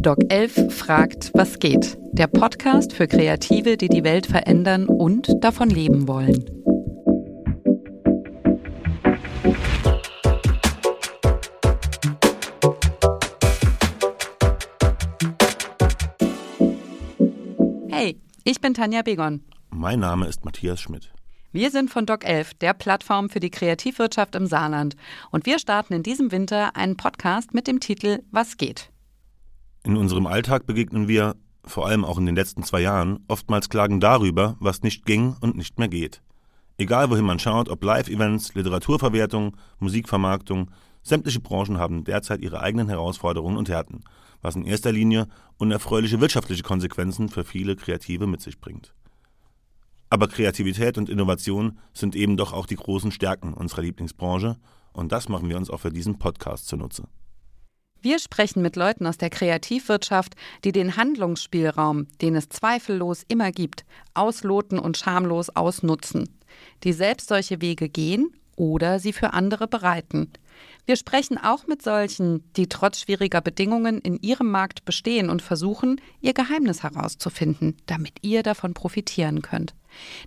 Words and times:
Doc 0.00 0.18
11 0.28 0.72
fragt, 0.72 1.32
was 1.34 1.58
geht? 1.58 1.98
Der 2.12 2.28
Podcast 2.28 2.92
für 2.92 3.08
Kreative, 3.08 3.76
die 3.76 3.88
die 3.88 4.04
Welt 4.04 4.26
verändern 4.26 4.86
und 4.86 5.28
davon 5.42 5.70
leben 5.70 6.06
wollen. 6.06 6.44
Hey, 17.90 18.20
ich 18.44 18.60
bin 18.60 18.74
Tanja 18.74 19.02
Begon. 19.02 19.42
Mein 19.70 19.98
Name 19.98 20.28
ist 20.28 20.44
Matthias 20.44 20.80
Schmidt. 20.80 21.12
Wir 21.50 21.72
sind 21.72 21.90
von 21.90 22.06
Doc 22.06 22.24
11, 22.24 22.54
der 22.54 22.72
Plattform 22.72 23.30
für 23.30 23.40
die 23.40 23.50
Kreativwirtschaft 23.50 24.36
im 24.36 24.46
Saarland. 24.46 24.94
Und 25.32 25.44
wir 25.44 25.58
starten 25.58 25.92
in 25.92 26.04
diesem 26.04 26.30
Winter 26.30 26.76
einen 26.76 26.96
Podcast 26.96 27.52
mit 27.52 27.66
dem 27.66 27.80
Titel 27.80 28.22
Was 28.30 28.58
geht? 28.58 28.92
In 29.84 29.96
unserem 29.96 30.26
Alltag 30.26 30.66
begegnen 30.66 31.08
wir, 31.08 31.36
vor 31.64 31.86
allem 31.86 32.04
auch 32.04 32.18
in 32.18 32.26
den 32.26 32.36
letzten 32.36 32.62
zwei 32.62 32.80
Jahren, 32.80 33.24
oftmals 33.28 33.68
Klagen 33.68 34.00
darüber, 34.00 34.56
was 34.60 34.82
nicht 34.82 35.06
ging 35.06 35.36
und 35.40 35.56
nicht 35.56 35.78
mehr 35.78 35.88
geht. 35.88 36.22
Egal 36.78 37.10
wohin 37.10 37.24
man 37.24 37.38
schaut, 37.38 37.68
ob 37.68 37.82
Live-Events, 37.82 38.54
Literaturverwertung, 38.54 39.56
Musikvermarktung, 39.78 40.70
sämtliche 41.02 41.40
Branchen 41.40 41.78
haben 41.78 42.04
derzeit 42.04 42.40
ihre 42.40 42.60
eigenen 42.60 42.88
Herausforderungen 42.88 43.56
und 43.56 43.68
Härten, 43.68 44.04
was 44.42 44.56
in 44.56 44.64
erster 44.64 44.92
Linie 44.92 45.26
unerfreuliche 45.56 46.20
wirtschaftliche 46.20 46.62
Konsequenzen 46.62 47.28
für 47.28 47.44
viele 47.44 47.76
Kreative 47.76 48.26
mit 48.26 48.40
sich 48.40 48.60
bringt. 48.60 48.94
Aber 50.10 50.28
Kreativität 50.28 50.96
und 50.96 51.08
Innovation 51.08 51.78
sind 51.92 52.16
eben 52.16 52.36
doch 52.36 52.52
auch 52.52 52.66
die 52.66 52.76
großen 52.76 53.10
Stärken 53.10 53.52
unserer 53.52 53.82
Lieblingsbranche 53.82 54.56
und 54.92 55.12
das 55.12 55.28
machen 55.28 55.48
wir 55.48 55.56
uns 55.56 55.70
auch 55.70 55.80
für 55.80 55.92
diesen 55.92 56.18
Podcast 56.18 56.66
zunutze. 56.66 57.08
Wir 58.00 58.18
sprechen 58.20 58.62
mit 58.62 58.76
Leuten 58.76 59.06
aus 59.06 59.18
der 59.18 59.30
Kreativwirtschaft, 59.30 60.34
die 60.64 60.72
den 60.72 60.96
Handlungsspielraum, 60.96 62.06
den 62.20 62.36
es 62.36 62.48
zweifellos 62.48 63.24
immer 63.26 63.50
gibt, 63.50 63.84
ausloten 64.14 64.78
und 64.78 64.96
schamlos 64.96 65.50
ausnutzen, 65.50 66.28
die 66.84 66.92
selbst 66.92 67.28
solche 67.28 67.60
Wege 67.60 67.88
gehen 67.88 68.32
oder 68.54 68.98
sie 69.00 69.12
für 69.12 69.32
andere 69.32 69.66
bereiten. 69.66 70.32
Wir 70.86 70.96
sprechen 70.96 71.38
auch 71.38 71.66
mit 71.66 71.82
solchen, 71.82 72.50
die 72.54 72.68
trotz 72.68 73.00
schwieriger 73.00 73.40
Bedingungen 73.40 74.00
in 74.00 74.20
ihrem 74.20 74.50
Markt 74.50 74.84
bestehen 74.84 75.28
und 75.28 75.42
versuchen, 75.42 76.00
ihr 76.20 76.34
Geheimnis 76.34 76.82
herauszufinden, 76.82 77.76
damit 77.86 78.14
ihr 78.22 78.42
davon 78.42 78.74
profitieren 78.74 79.42
könnt. 79.42 79.74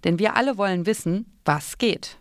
Denn 0.04 0.20
wir 0.20 0.36
alle 0.36 0.58
wollen 0.58 0.86
wissen, 0.86 1.26
was 1.46 1.78
geht. 1.78 2.18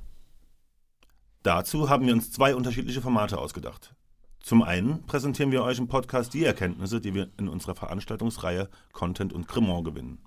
Dazu 1.42 1.88
haben 1.88 2.06
wir 2.06 2.12
uns 2.12 2.32
zwei 2.32 2.54
unterschiedliche 2.54 3.00
Formate 3.00 3.38
ausgedacht. 3.38 3.94
Zum 4.42 4.62
einen 4.62 5.02
präsentieren 5.06 5.52
wir 5.52 5.62
euch 5.62 5.78
im 5.78 5.86
Podcast 5.86 6.34
die 6.34 6.44
Erkenntnisse, 6.44 7.00
die 7.00 7.14
wir 7.14 7.28
in 7.38 7.48
unserer 7.48 7.74
Veranstaltungsreihe 7.74 8.68
Content 8.92 9.32
und 9.32 9.46
Cremant 9.46 9.84
gewinnen. 9.84 10.18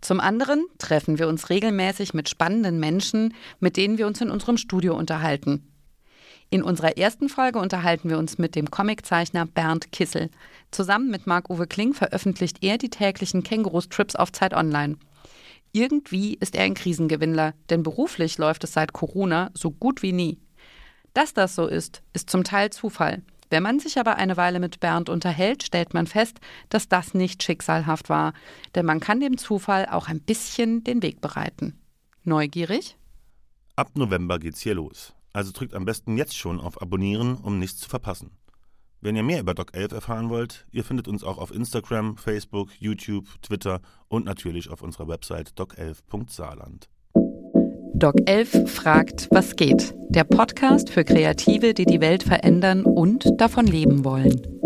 Zum 0.00 0.20
anderen 0.20 0.64
treffen 0.78 1.18
wir 1.18 1.28
uns 1.28 1.50
regelmäßig 1.50 2.14
mit 2.14 2.28
spannenden 2.28 2.80
Menschen, 2.80 3.34
mit 3.58 3.76
denen 3.76 3.98
wir 3.98 4.06
uns 4.06 4.20
in 4.20 4.30
unserem 4.30 4.56
Studio 4.56 4.96
unterhalten. 4.96 5.66
In 6.48 6.62
unserer 6.62 6.96
ersten 6.96 7.28
Folge 7.28 7.58
unterhalten 7.58 8.08
wir 8.08 8.18
uns 8.18 8.38
mit 8.38 8.56
dem 8.56 8.70
Comiczeichner 8.70 9.46
Bernd 9.46 9.92
Kissel. 9.92 10.30
Zusammen 10.70 11.10
mit 11.10 11.26
Marc-Uwe 11.26 11.66
Kling 11.66 11.92
veröffentlicht 11.92 12.58
er 12.62 12.78
die 12.78 12.90
täglichen 12.90 13.42
Kängurus-Trips 13.42 14.16
auf 14.16 14.32
Zeit 14.32 14.54
Online. 14.54 14.96
Irgendwie 15.72 16.34
ist 16.34 16.56
er 16.56 16.64
ein 16.64 16.74
Krisengewinnler, 16.74 17.54
denn 17.68 17.84
beruflich 17.84 18.38
läuft 18.38 18.64
es 18.64 18.72
seit 18.72 18.92
Corona 18.92 19.50
so 19.54 19.70
gut 19.70 20.02
wie 20.02 20.12
nie. 20.12 20.38
Dass 21.14 21.34
das 21.34 21.54
so 21.54 21.66
ist, 21.66 22.02
ist 22.12 22.30
zum 22.30 22.42
Teil 22.42 22.70
Zufall. 22.70 23.22
Wenn 23.50 23.64
man 23.64 23.80
sich 23.80 23.98
aber 23.98 24.16
eine 24.16 24.36
Weile 24.36 24.60
mit 24.60 24.78
Bernd 24.78 25.08
unterhält, 25.08 25.64
stellt 25.64 25.92
man 25.92 26.06
fest, 26.06 26.38
dass 26.68 26.88
das 26.88 27.14
nicht 27.14 27.42
schicksalhaft 27.42 28.08
war, 28.08 28.32
denn 28.76 28.86
man 28.86 29.00
kann 29.00 29.18
dem 29.18 29.36
Zufall 29.38 29.86
auch 29.86 30.06
ein 30.06 30.20
bisschen 30.20 30.84
den 30.84 31.02
Weg 31.02 31.20
bereiten. 31.20 31.78
Neugierig? 32.22 32.96
Ab 33.74 33.90
November 33.94 34.38
geht's 34.38 34.60
hier 34.60 34.74
los. 34.74 35.14
Also 35.32 35.50
drückt 35.52 35.74
am 35.74 35.84
besten 35.84 36.16
jetzt 36.16 36.36
schon 36.36 36.60
auf 36.60 36.80
Abonnieren, 36.80 37.36
um 37.36 37.58
nichts 37.58 37.80
zu 37.80 37.88
verpassen. 37.88 38.30
Wenn 39.00 39.16
ihr 39.16 39.22
mehr 39.22 39.40
über 39.40 39.54
Doc 39.54 39.74
11 39.74 39.92
erfahren 39.92 40.28
wollt, 40.28 40.66
ihr 40.70 40.84
findet 40.84 41.08
uns 41.08 41.24
auch 41.24 41.38
auf 41.38 41.52
Instagram, 41.52 42.18
Facebook, 42.18 42.70
YouTube, 42.78 43.26
Twitter 43.42 43.80
und 44.08 44.26
natürlich 44.26 44.68
auf 44.68 44.82
unserer 44.82 45.08
Website 45.08 45.54
doc11.saarland. 45.56 46.88
Doc 47.94 48.14
11 48.26 48.70
fragt, 48.70 49.28
was 49.30 49.56
geht? 49.56 49.94
Der 50.08 50.24
Podcast 50.24 50.90
für 50.90 51.04
Kreative, 51.04 51.74
die 51.74 51.84
die 51.84 52.00
Welt 52.00 52.22
verändern 52.22 52.84
und 52.84 53.40
davon 53.40 53.66
leben 53.66 54.04
wollen. 54.04 54.59